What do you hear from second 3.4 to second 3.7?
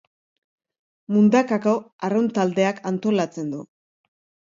du.